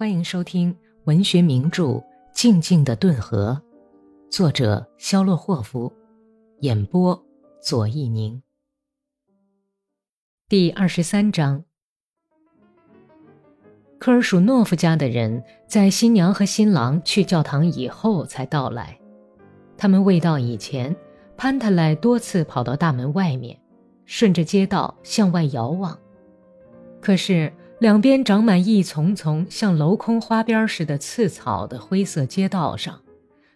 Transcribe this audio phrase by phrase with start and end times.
[0.00, 0.74] 欢迎收听
[1.04, 1.84] 文学名著
[2.32, 3.60] 《静静的顿河》，
[4.34, 5.92] 作者肖洛霍夫，
[6.60, 7.22] 演播
[7.60, 8.42] 左一宁。
[10.48, 11.62] 第二十三章，
[13.98, 18.98] 科尔舒诺夫家的人在新娘和新郎去教堂以后才到来。
[19.76, 20.96] 他们未到以前，
[21.36, 23.60] 潘特莱多次跑到大门外面，
[24.06, 25.94] 顺着街道向外遥望，
[27.02, 27.52] 可是。
[27.80, 33.00] 两边长满一丛丛像镂空花边似的刺草的灰色街道上，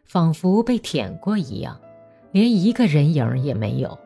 [0.06, 1.78] 仿佛被舔过一样，
[2.32, 3.98] 连一个人影也没有。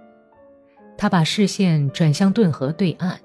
[0.96, 3.20] 他把视线转向顿河对岸，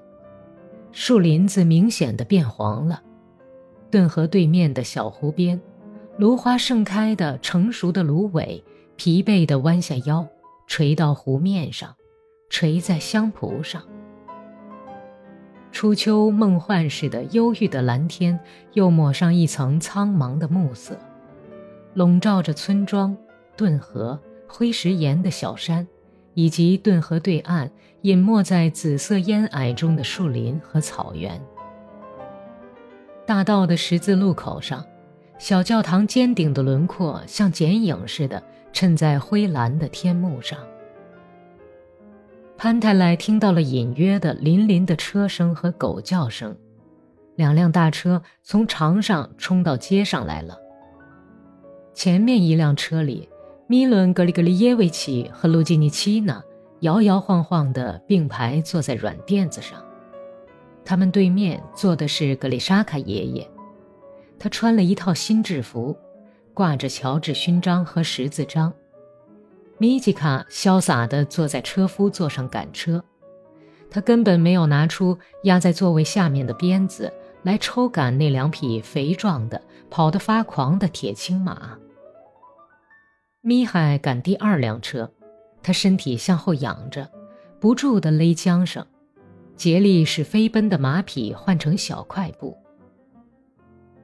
[0.92, 3.02] 树林子明显的变黄了。
[3.90, 5.60] 顿河对面的小湖边，
[6.16, 8.62] 芦花盛开的成熟的芦苇，
[8.94, 10.24] 疲惫地弯下腰，
[10.68, 11.96] 垂到湖面上，
[12.48, 13.82] 垂在香蒲上。
[15.74, 18.38] 初秋梦幻似的忧郁的蓝天，
[18.74, 20.96] 又抹上一层苍茫的暮色，
[21.94, 23.14] 笼罩着村庄、
[23.56, 25.84] 顿河、灰石岩的小山，
[26.34, 27.68] 以及顿河对岸
[28.02, 31.42] 隐没在紫色烟霭中的树林和草原。
[33.26, 34.86] 大道的十字路口上，
[35.38, 38.40] 小教堂尖顶的轮廓像剪影似的
[38.72, 40.56] 衬在灰蓝的天幕上。
[42.56, 46.56] 潘太莱听到了隐约的林林的车声和狗叫声，
[47.36, 50.56] 两辆大车从场上冲到街上来了。
[51.92, 53.28] 前面一辆车里，
[53.66, 56.42] 米伦·格里格里耶维奇和卢基尼奇娜
[56.80, 59.84] 摇摇晃晃地并排坐在软垫子上，
[60.84, 63.48] 他们对面坐的是格里沙卡爷爷，
[64.38, 65.96] 他穿了一套新制服，
[66.54, 68.72] 挂着乔治勋章和十字章。
[69.78, 73.04] 米吉卡潇洒地坐在车夫座上赶车，
[73.90, 81.76] 他根本没有拿出压在座位下面的鞭子来抽赶那两匹肥壮的、跑得发狂的铁青马。
[83.40, 85.12] 米海赶第二辆车，
[85.62, 87.10] 他身体向后仰着，
[87.60, 88.86] 不住地勒缰绳，
[89.56, 92.56] 竭力使飞奔的马匹换成小快步。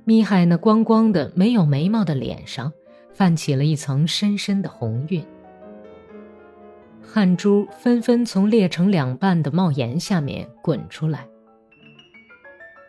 [0.05, 2.73] 米海那光光的、没有眉毛的脸上
[3.15, 5.25] 泛起了一层深深的红晕。
[7.13, 11.27] 汗珠纷纷从裂成两半的帽檐下面滚出来。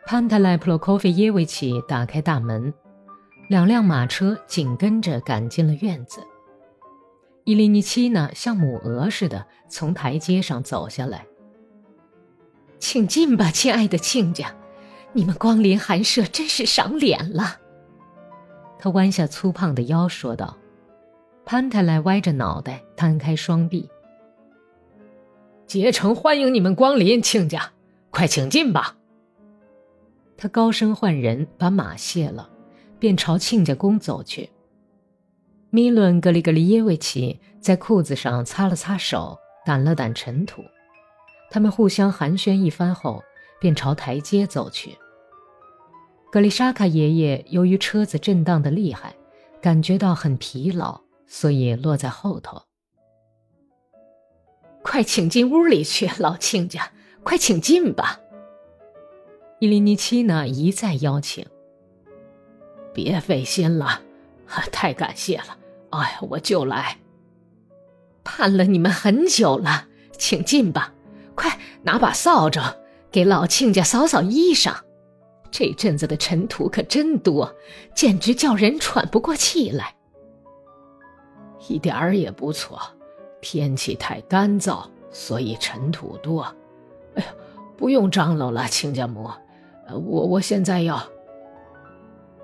[0.05, 2.71] 潘特莱普洛科菲耶维奇打开大门，
[3.49, 6.21] 两辆马车紧跟着赶进了院子。
[7.45, 11.25] 伊利尼奇娜像母鹅似的从台阶上走下来。
[12.77, 14.53] 请进吧，亲爱的亲家，
[15.13, 17.57] 你们光临寒舍真是赏脸了。
[18.77, 20.55] 他弯下粗胖的腰说道。
[21.43, 23.89] 潘特莱歪着脑袋，摊开双臂。
[25.71, 27.71] 竭诚欢迎你们光临，亲家，
[28.09, 28.97] 快请进吧。
[30.35, 32.49] 他高声唤人，把马卸了，
[32.99, 34.49] 便朝亲家宫走去。
[35.69, 40.61] 米伦·格里格里耶维奇在裤子上擦了擦手，掸了掸尘土。
[41.49, 43.23] 他们互相寒暄一番后，
[43.57, 44.97] 便朝台阶走去。
[46.29, 49.15] 格里莎卡爷爷由于车子震荡的厉害，
[49.61, 52.61] 感觉到很疲劳，所以落在后头。
[54.83, 56.91] 快请进屋里去，老亲家，
[57.23, 58.19] 快请进吧。
[59.59, 61.45] 伊利尼奇娜一再邀请。
[62.93, 64.01] 别费心了，
[64.71, 65.57] 太感谢了。
[65.91, 66.97] 哎呀，我就来。
[68.23, 69.87] 盼了你们很久了，
[70.17, 70.93] 请进吧。
[71.35, 72.61] 快拿把扫帚，
[73.11, 74.75] 给老亲家扫扫衣裳。
[75.51, 77.55] 这阵子的尘土可真多，
[77.93, 79.95] 简直叫人喘不过气来。
[81.67, 82.81] 一点儿也不错。
[83.41, 86.43] 天气太干燥，所以尘土多。
[87.15, 87.29] 哎呀，
[87.75, 89.29] 不用张罗了，亲家母，
[89.89, 91.01] 我我现在要。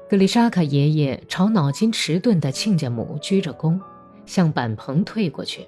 [0.10, 3.80] 格丽莎卡爷爷朝脑筋迟钝的亲家母鞠着躬，
[4.26, 5.68] 向板棚退过去，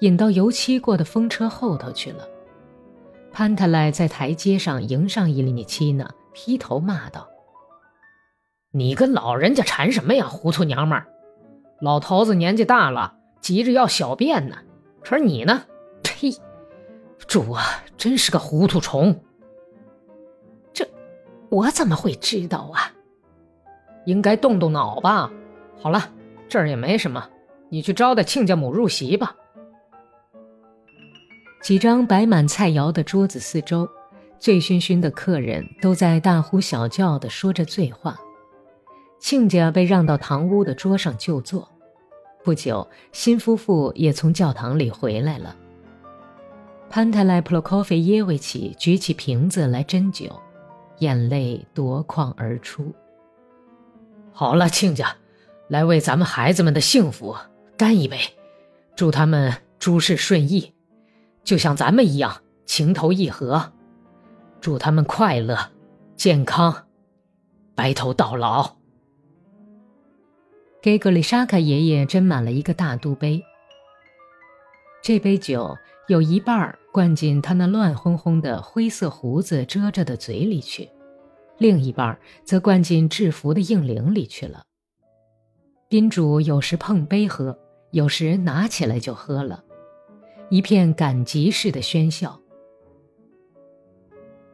[0.00, 2.28] 引到油漆过的风车后头去了。
[3.32, 7.26] 潘特莱在台阶上迎上伊利尼奇娜，劈头骂道
[8.70, 11.06] ：“你跟老人家缠什么呀，糊涂娘们儿！
[11.80, 14.56] 老头子年纪大了。”急着要小便呢，
[15.02, 15.66] 可是你呢？
[16.02, 16.34] 呸！
[17.26, 17.62] 主啊，
[17.98, 19.22] 真是个糊涂虫。
[20.72, 20.88] 这
[21.50, 22.90] 我怎么会知道啊？
[24.06, 25.30] 应该动动脑吧。
[25.78, 26.10] 好了，
[26.48, 27.28] 这儿也没什么，
[27.68, 29.36] 你去招待亲家母入席吧。
[31.60, 33.86] 几张摆满菜肴的桌子四周，
[34.38, 38.18] 醉醺醺的客人都在大呼小叫的说着醉话。
[39.20, 41.68] 亲家被让到堂屋的桌上就坐。
[42.44, 45.56] 不久，新夫妇也从教堂里回来了。
[46.90, 50.30] 潘泰莱普洛科菲耶维奇举起瓶子来斟酒，
[50.98, 52.94] 眼泪夺眶而出。
[54.30, 55.16] 好了，亲家，
[55.68, 57.34] 来为咱们孩子们的幸福
[57.78, 58.18] 干一杯，
[58.94, 60.74] 祝他们诸事顺意，
[61.44, 63.72] 就像咱们一样情投意合，
[64.60, 65.58] 祝他们快乐、
[66.14, 66.88] 健康、
[67.74, 68.76] 白头到老。
[70.84, 73.42] 给格里沙卡爷爷斟满了一个大肚杯，
[75.02, 75.74] 这杯酒
[76.08, 80.90] 有一半灌进他那乱哄哄的灰色胡子遮着的嘴里去。
[81.56, 84.62] 另一半则灌进制服的硬铃里去了。
[85.88, 87.58] 宾主有时碰杯喝，
[87.92, 89.64] 有时拿起来就喝了，
[90.50, 92.38] 一片赶集似的喧嚣。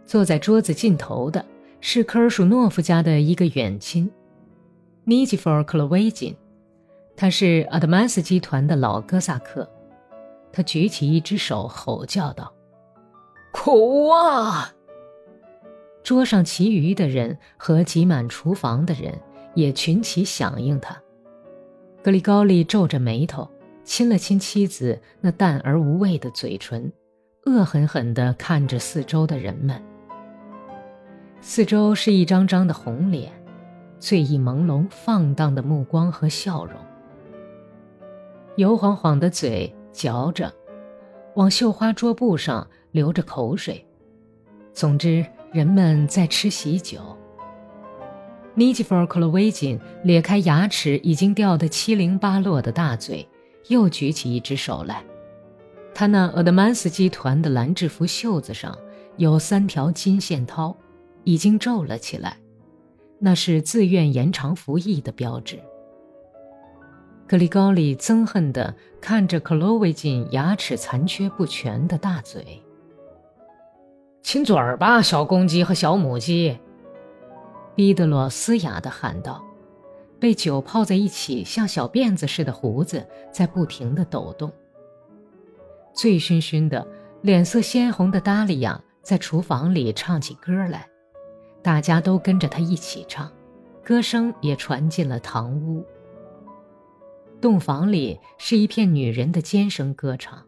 [0.06, 1.44] 坐在桌子尽头的
[1.80, 4.08] 是科尔舒诺夫家的一个远亲，
[5.10, 6.36] 尼基弗尔·克洛维金，
[7.16, 9.68] 他是阿德曼斯集团的老哥萨克。
[10.52, 12.54] 他举起一只手，吼叫道
[13.50, 14.72] ：“苦啊！”
[16.04, 19.18] 桌上其余的人和挤满厨房的人
[19.56, 20.96] 也群起响应他。
[22.04, 23.50] 格里高利皱着眉头，
[23.82, 26.92] 亲了亲妻子那淡而无味的嘴唇，
[27.46, 29.82] 恶狠狠地看着四周的人们。
[31.40, 33.32] 四周是一张张的红脸，
[34.00, 36.74] 醉意朦胧、放荡的目光和笑容，
[38.56, 40.52] 油晃晃的嘴嚼着，
[41.36, 43.86] 往绣花桌布上流着口水。
[44.74, 45.24] 总之。
[45.52, 47.00] 人们在吃喜酒。
[48.54, 53.28] 尼基弗·克洛维金咧开牙齿已经掉得七零八落的大嘴，
[53.66, 55.02] 又举起一只手来。
[55.92, 58.78] 他那俄德曼斯集团的蓝制服袖子上
[59.16, 60.72] 有三条金线绦，
[61.24, 62.36] 已经皱了起来，
[63.20, 65.60] 那是自愿延长服役的标志。
[67.28, 72.60] 格里高利憎恨地看着克洛维金牙齿残缺不全的大嘴。
[74.22, 76.58] 亲嘴儿吧，小公鸡和小母鸡！
[77.76, 79.42] 毕德罗嘶哑地喊道，
[80.18, 84.52] 被酒泡在一起，像小辫子似的胡子在不停地抖动。
[85.94, 86.86] 醉醺醺的、
[87.22, 90.86] 脸色鲜红的达利亚在厨房里唱起歌来，
[91.62, 93.30] 大家都跟着他一起唱，
[93.84, 95.84] 歌声也传进了堂屋。
[97.40, 100.42] 洞房里是一片女人的尖声歌唱。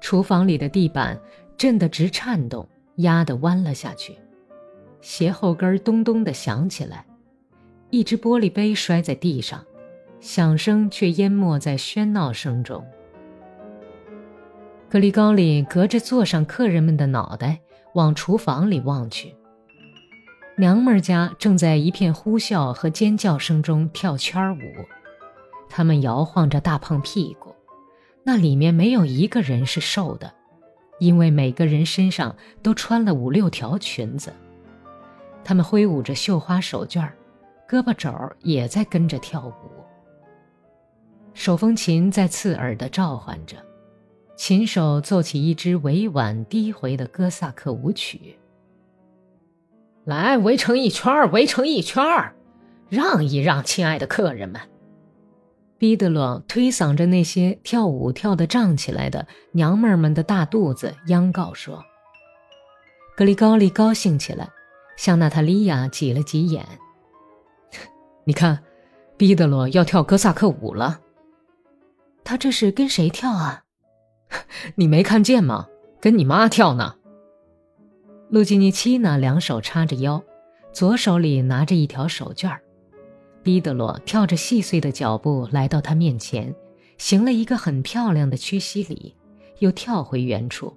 [0.00, 1.20] 厨房里的地板。
[1.58, 2.66] 震得直颤动，
[2.96, 4.16] 压得弯了下去，
[5.00, 7.06] 鞋后跟咚咚地响起来，
[7.90, 9.64] 一只玻璃杯摔在地上，
[10.18, 12.84] 响声却淹没在喧闹声中。
[14.88, 17.60] 格里高里隔着座上客人们的脑袋
[17.94, 19.36] 往厨房里望去，
[20.56, 24.60] 娘们儿家正在一片呼啸和尖叫声中跳圈舞，
[25.68, 27.54] 他们摇晃着大胖屁股，
[28.22, 30.32] 那里面没有一个人是瘦的。
[30.98, 34.32] 因为每个人身上都穿了五六条裙子，
[35.42, 37.10] 他们挥舞着绣花手绢
[37.68, 38.12] 胳膊肘
[38.42, 39.52] 也在跟着跳舞。
[41.34, 43.56] 手风琴在刺耳地召唤着，
[44.36, 48.38] 琴手奏起一支委婉低回的哥萨克舞曲。
[50.04, 52.34] 来，围成一圈儿围成一圈儿
[52.88, 54.60] 让一让，亲爱的客人们。
[55.78, 61.84] 毕德罗推搡着那些跳舞跳得胀起来的娘们儿们的大肚子，央告说
[63.16, 64.48] ：“格里高利高兴起来，
[64.96, 66.66] 向娜塔莉亚挤了挤眼。
[68.24, 68.60] 你看，
[69.16, 71.00] 毕德罗要跳哥萨克舞了。
[72.24, 73.62] 他这是跟谁跳啊？
[74.76, 75.66] 你没看见吗？
[76.00, 76.96] 跟你妈跳呢。”
[78.32, 80.22] 路基尼奇娜两手叉着腰，
[80.72, 82.62] 左手里拿着一条手绢儿。
[83.42, 86.54] 毕德罗跳着细碎的脚步来到他面前，
[86.96, 89.14] 行了一个很漂亮的屈膝礼，
[89.58, 90.74] 又跳回原处。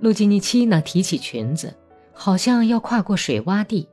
[0.00, 1.76] 路基尼奇娜提起裙子，
[2.14, 3.86] 好像要跨过水洼地，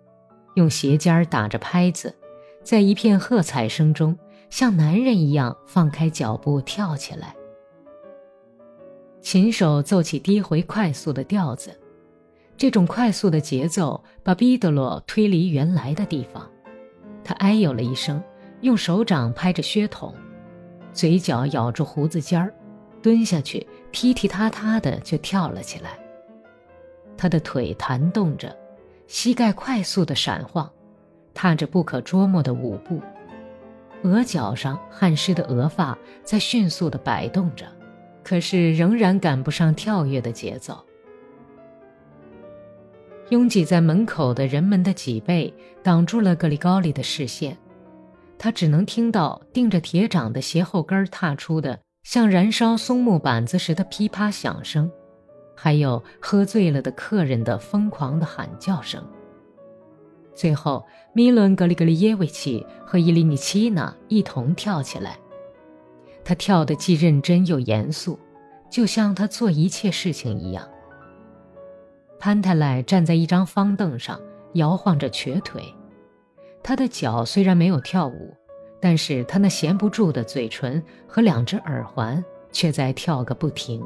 [0.56, 2.16] 用鞋尖打着拍子，
[2.64, 4.18] 在一片喝彩声中，
[4.50, 7.36] 像男人一样放开脚步跳起来。
[9.20, 11.78] 琴手奏起低回快速的调子，
[12.62, 16.48] 这种快速的节奏把毕德罗推离原来的地方。
[17.24, 18.22] 他哎呦了一声，
[18.60, 20.14] 用手掌拍着靴筒，
[20.94, 22.54] 嘴角咬住胡子尖儿，
[23.02, 25.98] 蹲下去，踢踢踏踏的就跳了起来。
[27.18, 28.56] 他的腿弹动着，
[29.08, 30.72] 膝盖快速的闪晃，
[31.34, 33.02] 踏着不可捉摸的舞步，
[34.04, 37.66] 额角上汗湿的额发在迅速的摆动着，
[38.24, 40.78] 可是仍然赶不上跳跃的节奏。
[43.32, 47.58] 拥挤在门口的人们的脊背挡住了格里高利的视线，
[48.38, 54.92] 他只能听到钉着铁掌的鞋后跟踏出的像燃烧松木板子时的噼啪响声，
[55.56, 59.02] 还有喝醉了的客人的疯狂的喊叫声。
[60.36, 65.18] 最后，米伦格里格里耶维奇和伊利尼奇娜一同跳起来。
[66.26, 68.20] 他跳得既认真又严肃，
[68.70, 70.68] 就像他做一切事情一样。
[72.22, 74.22] 潘泰莱站在一张方凳上，
[74.54, 75.64] 摇晃着瘸腿。
[76.62, 78.38] 他的脚虽然没有跳舞，
[78.80, 83.84] 但是他那闲不住的嘴唇和两只耳环却在跳个不停。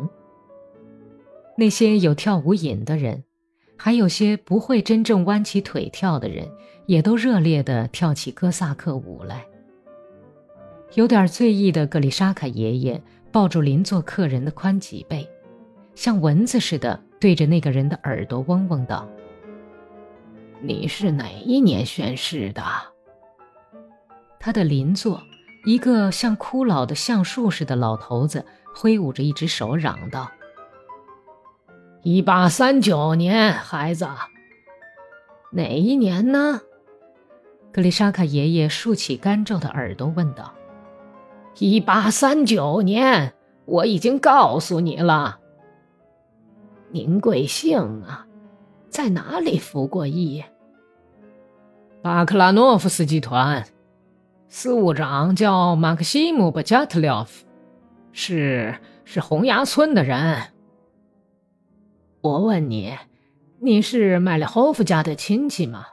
[1.57, 3.23] 那些有跳舞瘾的人，
[3.77, 6.45] 还有些不会真正弯起腿跳的人，
[6.87, 9.45] 也都热烈地跳起哥萨克舞来。
[10.95, 13.01] 有点醉意的格里沙卡爷爷
[13.31, 15.25] 抱住邻座客人的宽脊背，
[15.95, 19.07] 像蚊子似的对着那个人的耳朵嗡嗡道。
[20.61, 22.63] 你是哪一年宣誓的？
[24.39, 25.21] 他的邻座，
[25.65, 28.45] 一个像枯老的橡树似的老头子，
[28.75, 30.31] 挥舞着一只手嚷道
[32.03, 34.07] ：“一八三九年，孩子。
[35.51, 36.61] 哪一年呢？”
[37.73, 40.53] 格丽莎卡爷爷竖起干皱的耳朵问道
[41.59, 43.33] ：“一八三九年，
[43.65, 45.39] 我已经告诉你了。
[46.91, 48.25] 您贵姓啊？
[48.89, 50.43] 在哪里服过役？”
[52.01, 53.65] 巴克拉诺夫斯集团，
[54.47, 57.45] 司务长叫马克西姆·巴加特廖夫，
[58.11, 60.53] 是是红崖村的人。
[62.21, 62.95] 我问你，
[63.59, 65.87] 你是麦列霍夫家的亲戚吗？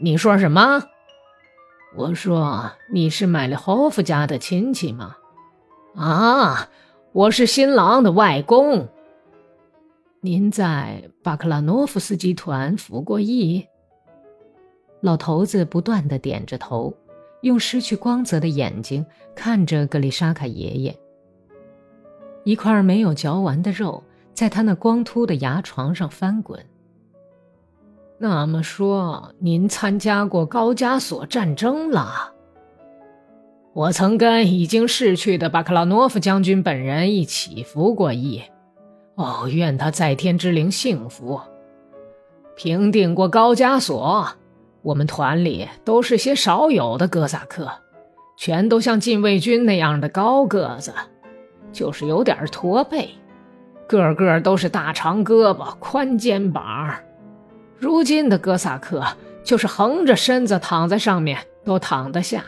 [0.00, 0.84] 你说什么？
[1.96, 5.16] 我说你是麦列霍夫家的亲戚吗？
[5.96, 6.68] 啊，
[7.12, 8.88] 我是新郎的外公。
[10.26, 13.64] 您在巴克拉诺夫斯集团服过役？
[15.00, 16.92] 老头子不断地点着头，
[17.42, 19.06] 用失去光泽的眼睛
[19.36, 20.98] 看着格里沙卡爷爷。
[22.42, 24.02] 一块没有嚼完的肉
[24.34, 26.60] 在他那光秃的牙床上翻滚。
[28.18, 32.34] 那么说，您参加过高加索战争了？
[33.74, 38.42] 我曾跟已经逝去的巴克拉诺夫将军本人一起服过役。
[39.16, 41.40] 哦，愿他在天之灵幸福。
[42.54, 44.28] 平定过高加索。
[44.82, 47.68] 我们团里都是些少有的哥萨克，
[48.36, 50.92] 全都像禁卫军那样的高个子，
[51.72, 53.08] 就是有点驼背，
[53.88, 56.94] 个个都是大长胳膊、宽肩膀。
[57.78, 59.02] 如今的哥萨克
[59.42, 62.44] 就是横着身子躺在上面都躺得下。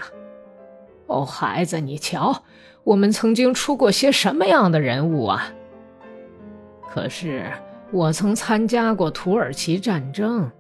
[1.07, 2.45] 哦，孩子，你瞧，
[2.85, 5.53] 我们曾经出过些什么样的人物啊？
[6.99, 7.49] 可是
[7.93, 10.51] 我曾参加过土耳其战争。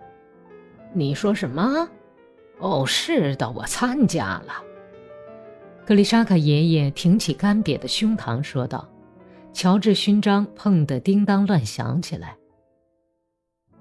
[0.92, 1.88] 你说什么？
[2.60, 4.62] 哦，是的，我参加了。
[5.84, 8.88] 格丽莎卡爷爷挺起干瘪的胸膛说道
[9.52, 12.36] ：“乔治勋章碰得叮当乱响起来。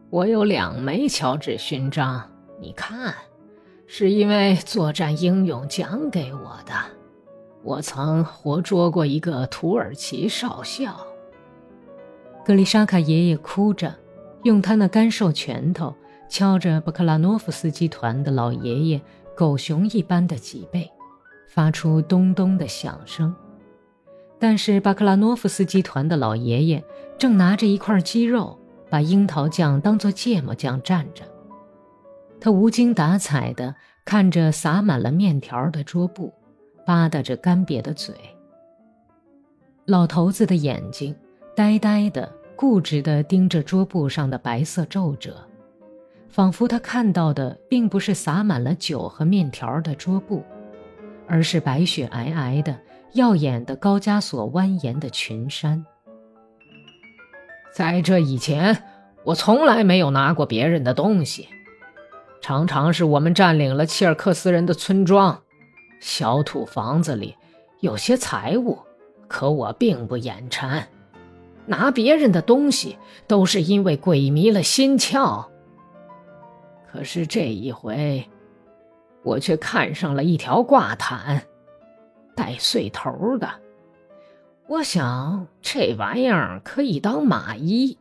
[0.09, 2.27] 我有两枚乔治勋章，
[2.59, 3.13] 你看，
[3.85, 6.73] 是因为作战英勇奖给我的。
[7.63, 10.97] 我曾活捉过一个土耳其少校。”
[12.48, 13.94] 格丽莎卡爷爷哭着，
[14.44, 15.94] 用他那干瘦拳头。
[16.30, 19.01] 敲着布克拉诺夫斯基团的老爷爷
[19.36, 20.89] 狗熊一般的脊背，
[21.50, 23.36] 发出咚咚的响声。
[24.39, 26.82] 但是巴克拉诺夫斯基团的老爷爷
[27.18, 28.58] 正拿着一块鸡肉，
[28.89, 31.25] 把樱桃酱当做芥末酱蘸着。
[32.39, 33.75] 他无精打采地
[34.06, 36.34] 看着撒满了面条的桌布，
[36.86, 38.16] 吧嗒着干瘪的嘴。
[39.84, 41.13] 老头子的眼睛
[41.57, 45.35] 呆呆的、固执地盯着桌布上的白色皱褶。
[46.29, 50.45] 仿佛他看到的并不是洒满了酒和面条的桌布，
[51.27, 52.79] 而是白雪皑皑的、
[53.13, 55.83] 耀眼的高加索蜿蜒的群山。
[57.73, 58.83] 在这以前，
[59.23, 61.49] 我从来没有拿过别人的东西，
[62.39, 65.41] 常常是我们占领了切尔克斯人的村庄，
[65.99, 67.35] 小土房子里
[67.79, 68.77] 有些财物，
[69.27, 70.87] 可我并不眼馋，
[71.67, 72.97] 拿别人的东西
[73.27, 75.45] 都是因为鬼迷了心窍。
[76.89, 78.27] 可是这一回，
[79.24, 81.43] 我却看上了一条挂毯，
[82.36, 83.47] 带穗头的。
[84.67, 87.97] 我想这玩意儿可以当马衣。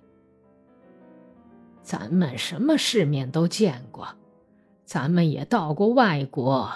[1.82, 4.08] 咱们什么世面都见过，
[4.85, 6.73] 咱们也到过外国。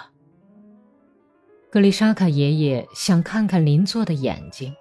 [1.69, 4.73] 格丽莎卡爷爷想看看邻座的眼睛，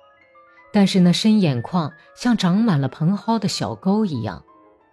[0.72, 4.44] 但是那深眼眶像长满了蓬蒿的小沟一样，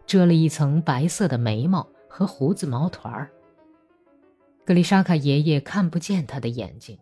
[0.05, 1.87] 遮了一层白色的眉毛。
[2.09, 3.29] 和胡子毛团儿，
[4.65, 6.97] 格丽莎卡爷爷看不见他的眼睛，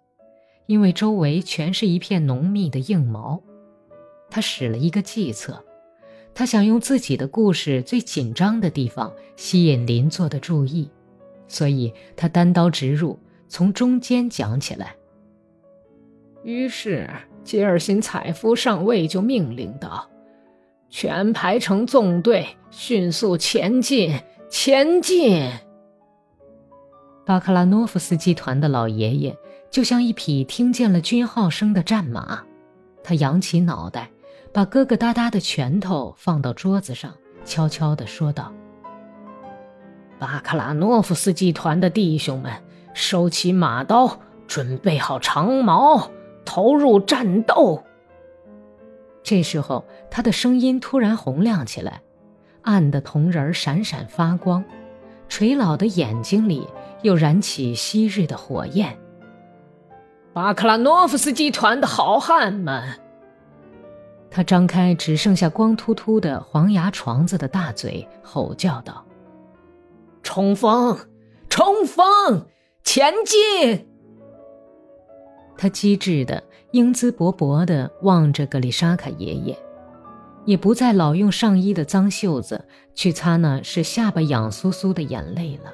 [0.65, 3.41] 因为周围全是一片浓密的硬毛。
[4.29, 5.63] 他使了一个计策，
[6.33, 10.89] 他想用自己的故事最紧张的地方吸引邻座的注意，
[11.47, 13.17] 所以他单刀直入，
[13.47, 14.97] 从中间讲起来。
[16.43, 17.09] 于是
[17.45, 20.09] 吉尔辛采夫上尉就命令道
[20.89, 25.49] ：“全排成纵队，迅速前进，前进！”
[27.23, 29.37] 巴克拉诺夫斯基团的老爷爷
[29.69, 32.43] 就像一匹听见了军号声的战马，
[33.03, 34.09] 他扬起脑袋，
[34.51, 37.13] 把疙疙瘩瘩的拳头放到桌子上，
[37.45, 38.51] 悄悄地说道
[40.17, 42.51] ：“巴克拉诺夫斯基团的弟兄们，
[42.95, 46.09] 收起马刀，准备好长矛，
[46.45, 47.83] 投入战斗。”
[49.23, 52.01] 这时候，他的声音突然洪亮起来，
[52.61, 54.63] 暗的铜人闪闪发光，
[55.27, 56.67] 垂老的眼睛里。
[57.01, 58.97] 又燃起昔日的火焰。
[60.33, 62.99] 巴克拉诺夫斯集团的好汉们，
[64.31, 69.05] 他张开只剩下光秃秃的黄牙床子的大嘴，吼叫道
[70.23, 70.97] ：“冲锋，
[71.47, 72.47] 冲锋，
[72.83, 73.87] 前进！”
[75.57, 79.57] 他机智的、英姿勃勃的望着格里沙卡爷爷，
[80.45, 85.73] 也不再老用上衣的脏袖子去擦那是下巴痒酥酥的眼泪了。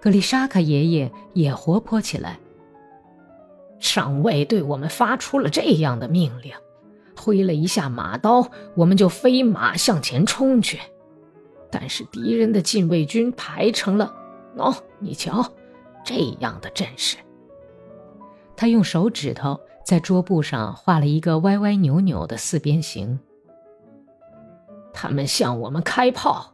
[0.00, 2.38] 格里沙卡爷爷也活泼起来。
[3.80, 6.52] 上尉对我们发出了这样的命令，
[7.16, 10.78] 挥了一下马刀，我们就飞马向前冲去。
[11.70, 14.14] 但是敌人的禁卫军排成了，
[14.56, 15.44] 喏，你瞧，
[16.04, 17.16] 这样的阵势。
[18.56, 23.18] 他用手指头在桌布上画了一个歪歪扭扭的四边形。
[24.92, 26.50] 他们向我们开炮。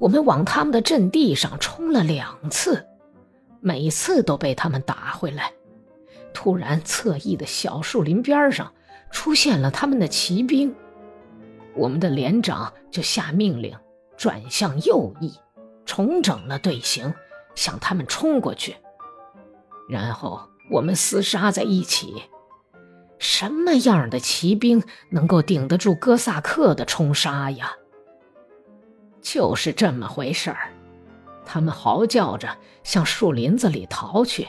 [0.00, 2.84] 我们往他们的阵地上冲了两次，
[3.60, 5.52] 每次都被他们打回来。
[6.34, 8.72] 突然，侧翼的小树林边上
[9.12, 10.74] 出现了他们的骑兵，
[11.76, 13.74] 我们的连长就下命令
[14.16, 15.32] 转向右翼，
[15.86, 17.14] 重整了队形，
[17.54, 18.74] 向他们冲过去。
[19.88, 22.22] 然后我们厮杀在一起。
[23.18, 27.72] 什么样的骑兵能够顶得住哥萨克的冲杀呀？
[29.22, 30.70] 就是这么回事儿，
[31.46, 34.46] 他们嚎叫着向树林子里逃去。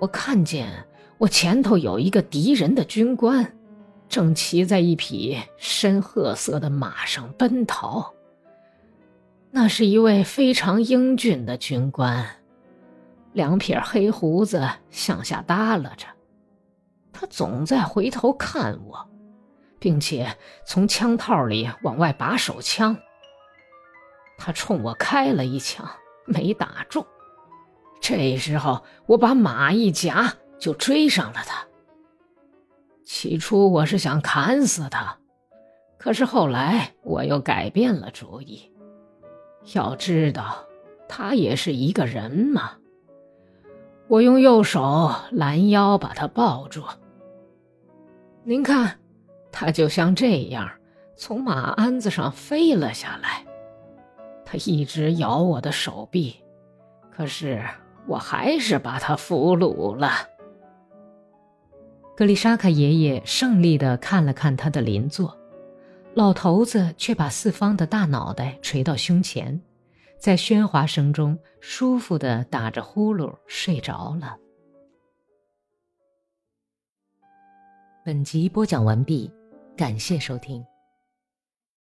[0.00, 0.84] 我看见
[1.18, 3.56] 我前头有一个敌人的军官，
[4.08, 8.12] 正骑在一匹深褐色的马上奔逃。
[9.52, 12.26] 那是一位非常英俊的军官，
[13.34, 16.06] 两撇黑胡子向下耷拉着，
[17.12, 19.10] 他总在回头看我，
[19.80, 22.96] 并且从枪套里往外拔手枪。
[24.38, 25.84] 他冲我开了一枪，
[26.26, 27.04] 没打中。
[28.00, 31.66] 这时候，我把马一夹，就追上了他。
[33.04, 35.18] 起初我是想砍死他，
[35.98, 38.70] 可是后来我又改变了主意。
[39.72, 40.64] 要知道，
[41.08, 42.76] 他也是一个人嘛。
[44.08, 46.82] 我用右手拦腰把他抱住。
[48.44, 48.98] 您看，
[49.50, 50.70] 他就像这样
[51.16, 53.44] 从马鞍子上飞了下来。
[54.44, 56.36] 他一直咬我的手臂，
[57.10, 57.62] 可是
[58.06, 60.10] 我还是把他俘虏了。
[62.14, 65.36] 格里沙卡爷爷胜利地看了看他的邻座，
[66.12, 69.60] 老头子却把四方的大脑袋垂到胸前，
[70.18, 74.36] 在喧哗声中舒服的打着呼噜睡着了。
[78.04, 79.30] 本集播讲完毕，
[79.76, 80.64] 感谢收听。